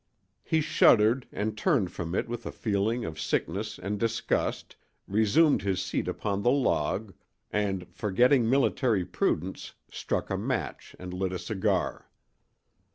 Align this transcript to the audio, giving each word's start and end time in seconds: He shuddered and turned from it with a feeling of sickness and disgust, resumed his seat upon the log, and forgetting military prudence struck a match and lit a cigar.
He 0.41 0.61
shuddered 0.61 1.27
and 1.31 1.55
turned 1.55 1.91
from 1.91 2.15
it 2.15 2.27
with 2.27 2.47
a 2.47 2.51
feeling 2.51 3.05
of 3.05 3.19
sickness 3.19 3.77
and 3.77 3.99
disgust, 3.99 4.75
resumed 5.07 5.61
his 5.61 5.79
seat 5.79 6.07
upon 6.07 6.41
the 6.41 6.49
log, 6.49 7.13
and 7.51 7.85
forgetting 7.93 8.49
military 8.49 9.05
prudence 9.05 9.75
struck 9.91 10.31
a 10.31 10.37
match 10.39 10.95
and 10.97 11.13
lit 11.13 11.33
a 11.33 11.37
cigar. 11.37 12.09